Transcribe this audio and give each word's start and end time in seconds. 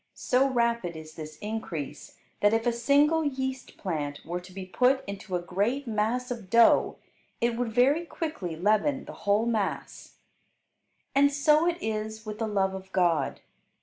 So 0.15 0.47
rapid 0.47 0.95
is 0.97 1.13
this 1.13 1.37
increase, 1.41 2.17
that 2.39 2.55
if 2.55 2.65
a 2.65 2.73
single 2.73 3.23
yeast 3.23 3.77
plant 3.77 4.25
were 4.25 4.39
to 4.39 4.51
be 4.51 4.65
put 4.65 5.03
into 5.05 5.35
a 5.35 5.41
great 5.43 5.85
mass 5.85 6.31
of 6.31 6.49
dough 6.49 6.97
it 7.39 7.55
would 7.55 7.71
very 7.71 8.07
quickly 8.07 8.55
leaven 8.55 9.05
the 9.05 9.13
whole 9.29 9.45
mass. 9.45 10.15
And 11.13 11.31
so 11.31 11.67
it 11.67 11.77
is 11.83 12.25
with 12.25 12.39
the 12.39 12.47
love 12.47 12.73
of 12.73 12.91
God. 12.91 13.41